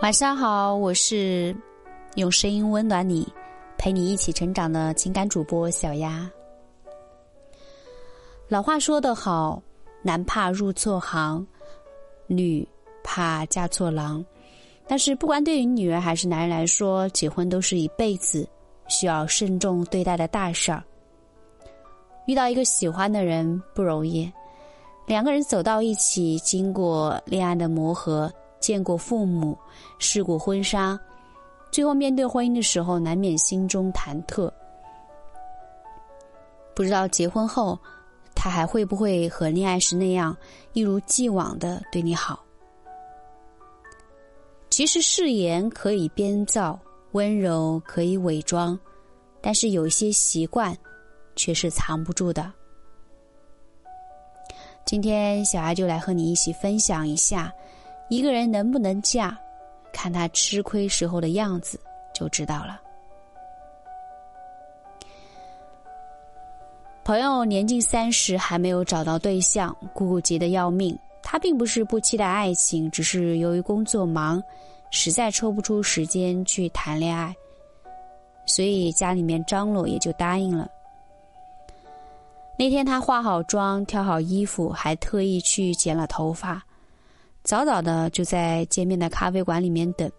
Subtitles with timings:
[0.00, 1.54] 晚上好，我是
[2.14, 3.26] 用声音温暖你、
[3.76, 6.30] 陪你一起成长的情感主播小丫。
[8.46, 9.60] 老话说得好，
[10.00, 11.44] 男怕入错行，
[12.28, 12.66] 女
[13.02, 14.24] 怕嫁错郎。
[14.86, 18.48] 但是，不管对于女人还是男人来说，结婚都是一辈子
[18.86, 20.82] 需要慎重对待的大事儿。
[22.26, 24.32] 遇到一个喜欢的人不容易，
[25.06, 28.32] 两个人走到一起，经过恋爱的磨合。
[28.60, 29.56] 见过父母，
[29.98, 30.98] 试过婚纱，
[31.70, 34.50] 最后面对婚姻的时候，难免心中忐忑。
[36.74, 37.78] 不知道结婚后，
[38.34, 40.36] 他还会不会和恋爱时那样
[40.72, 42.38] 一如既往的对你好？
[44.70, 46.78] 其实誓言可以编造，
[47.12, 48.78] 温柔可以伪装，
[49.40, 50.76] 但是有一些习惯
[51.34, 52.52] 却是藏不住的。
[54.84, 57.52] 今天小艾就来和你一起分享一下。
[58.08, 59.36] 一个人能不能嫁，
[59.92, 61.78] 看他吃亏时候的样子
[62.14, 62.80] 就知道了。
[67.04, 70.98] 朋友年近三十还没有找到对象，姑姑急得要命。
[71.22, 74.42] 他并不是不期待爱情，只是由于工作忙，
[74.90, 77.34] 实在抽不出时间去谈恋爱，
[78.46, 80.66] 所以家里面张罗也就答应了。
[82.56, 86.62] 那天他化好妆，挑好衣服，还特意去剪了头发。
[87.48, 90.12] 早早的就在见面的咖啡馆里面等。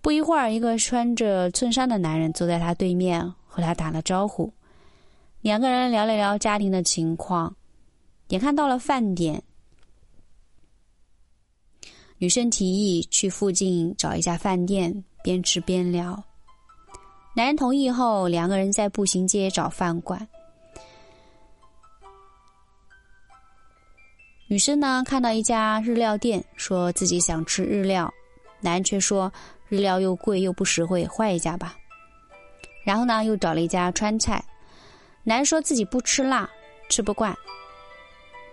[0.00, 4.52] 不一会儿，一个穿着衬衫的男人坐在他对面，和他打了招呼。
[5.40, 7.52] 两个人聊了聊家庭的情况。
[8.28, 9.42] 眼看到了饭点，
[12.18, 16.22] 女生提议去附近找一家饭店，边吃边聊。
[17.34, 20.24] 男人同意后，两个人在步行街找饭馆。
[24.46, 28.12] 女生呢，看到一家日料店，说自己想吃日料，
[28.60, 29.32] 男人却说
[29.70, 31.74] 日料又贵又不实惠，换一家吧。
[32.84, 34.44] 然后呢，又找了一家川菜，
[35.22, 36.48] 男人说自己不吃辣，
[36.90, 37.34] 吃不惯。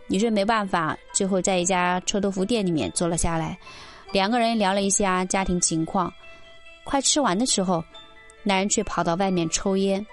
[0.08, 3.60] 女生没办法，最后在一家臭豆腐店里面坐了下来，
[4.14, 6.12] 两个人聊了一下家庭情况。
[6.86, 7.84] 快吃完的时候，
[8.44, 10.06] 男人却跑到外面抽烟，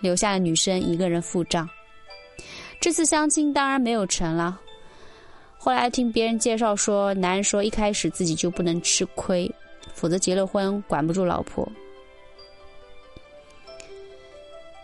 [0.00, 1.66] 留下了女生一个人付账。
[2.84, 4.60] 这次相亲当然没有成了。
[5.56, 9.50] 后来听别人介绍说，男人说一开始自己就不能吃亏，
[9.94, 11.66] 否则结了婚管不住老婆。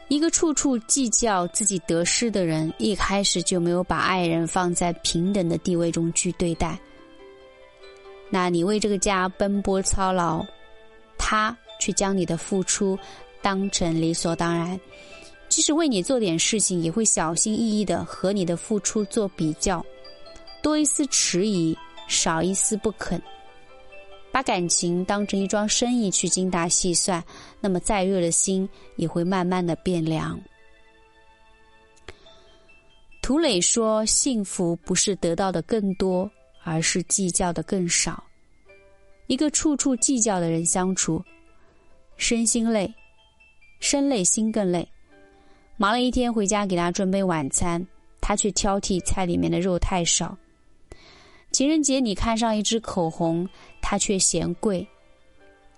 [0.08, 6.78] 一个处处计较自己得失的人，一开始就没有把爱人放在平等的地位中去对待。
[8.30, 10.42] 那你为这个家奔波操劳，
[11.18, 12.98] 他却将你的付出
[13.42, 14.80] 当成理所当然。
[15.50, 19.84] 即使为你做点事情，也会小心翼翼的和你的付出做比较，
[20.62, 23.20] 多一丝迟疑，少一丝不肯。
[24.30, 27.22] 把感情当成一桩生意去精打细算，
[27.60, 30.40] 那么再热的心也会慢慢的变凉。
[33.20, 36.30] 涂磊说：“幸福不是得到的更多，
[36.62, 38.22] 而是计较的更少。
[39.26, 41.20] 一个处处计较的人相处，
[42.16, 42.94] 身心累，
[43.80, 44.88] 身累心更累。”
[45.80, 47.82] 忙了一天回家给他准备晚餐，
[48.20, 50.36] 他却挑剔菜里面的肉太少。
[51.52, 53.48] 情人节你看上一支口红，
[53.80, 54.86] 他却嫌贵。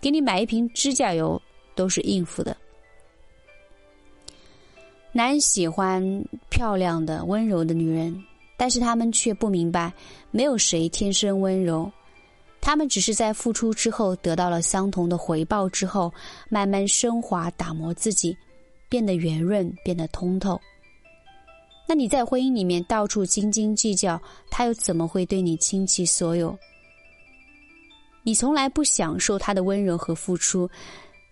[0.01, 1.41] 给你买一瓶指甲油
[1.77, 2.57] 都是应付的。
[5.13, 6.03] 男人喜欢
[6.51, 8.25] 漂亮的、温柔的女人，
[8.57, 9.93] 但是他们却不明白，
[10.33, 11.89] 没有谁天生温柔，
[12.61, 16.13] 他们只是在付出之后得到了相同的回报之后，
[16.49, 18.37] 慢慢升华、打磨自己。
[18.93, 20.61] 变得圆润，变得通透。
[21.89, 24.21] 那你在婚姻里面到处斤斤计较，
[24.51, 26.55] 他又怎么会对你倾其所有？
[28.23, 30.69] 你从来不享受他的温柔和付出，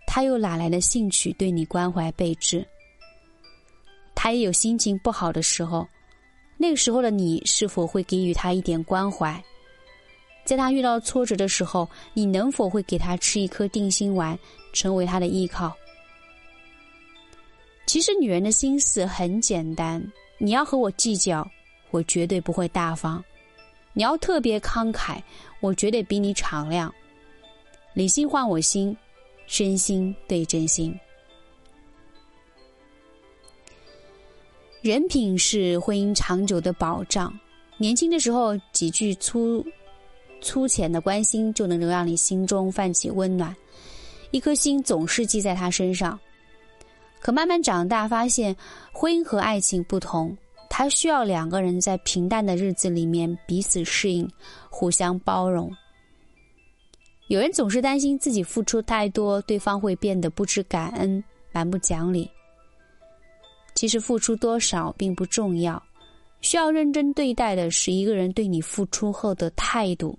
[0.07, 2.67] 他又哪来的兴趣对你关怀备至？
[4.15, 5.87] 他也有心情不好的时候，
[6.57, 9.39] 那个时候的你是否会给予他一点关怀？
[10.47, 14.39] 在他遇到挫折的时候，你能否会给他吃一颗定心丸，
[14.73, 15.77] 成为他的依靠？
[17.91, 20.01] 其实女人的心思很简单，
[20.39, 21.45] 你要和我计较，
[21.91, 23.21] 我绝对不会大方；
[23.95, 25.21] 你要特别慷慨，
[25.59, 26.95] 我绝对比你敞亮。
[27.93, 28.97] 理性换我心，
[29.49, 30.97] 真心对真心。
[34.83, 37.37] 人品是婚姻长久的保障。
[37.77, 39.67] 年轻的时候几句粗
[40.41, 43.53] 粗浅的关心，就能够让你心中泛起温暖，
[44.31, 46.17] 一颗心总是系在他身上。
[47.21, 48.57] 可慢慢长大，发现
[48.93, 50.37] 婚姻和爱情不同，
[50.69, 54.29] 它需要两个人在平淡的日子里面彼此适应，
[54.71, 55.71] 互相包容。
[57.29, 61.23] 有人总是担心自己付出太多，对方会变得不知感恩、
[61.53, 62.29] 蛮不讲理。
[63.75, 65.81] 其实付出多少并不重要，
[66.41, 70.19] 需要认真对待的是一个人对你付出后的态度。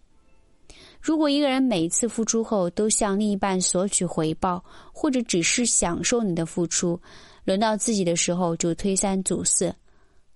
[1.01, 4.63] 如果一个人每次付出后都向另一半索取回报，
[4.93, 6.99] 或者只是享受你的付出，
[7.43, 9.73] 轮到自己的时候就推三阻四，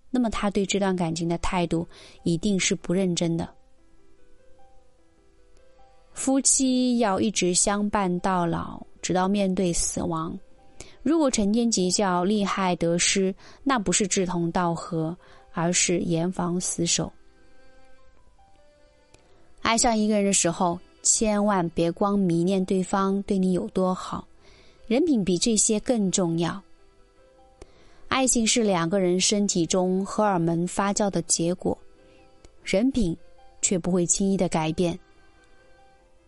[0.10, 1.88] 那么他对这段感情的态度
[2.24, 3.48] 一定是不认真的。
[6.14, 10.36] 夫妻要一直相伴到老，直到面对死亡。
[11.04, 15.16] 如果成天计较利害得失，那不是志同道合，
[15.52, 17.12] 而是严防死守。
[19.66, 24.24] 爱上一个人的时候，千万别光迷恋对方对你有多好，
[24.86, 26.62] 人品比这些更重要。
[28.08, 31.76] 爱情是两个人身体中荷尔蒙发酵的结果，
[32.64, 33.18] 人品
[33.60, 34.98] 却不会轻易的改变。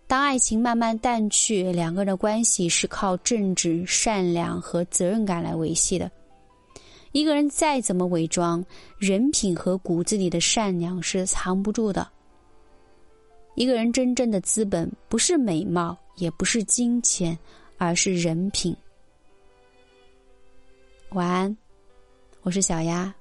[0.07, 6.09] 当爱情慢慢淡去，两个人的关系是靠正直、善良和责任感来维系的。
[7.11, 8.65] 一个人再怎么伪装，
[8.97, 12.09] 人品和骨子里的善良是藏不住的。
[13.57, 17.35] 一个人真正的资本不是美貌，也不是金钱，
[17.79, 18.77] 而是人品。
[21.09, 21.57] 晚安，
[22.43, 23.11] 我是小丫。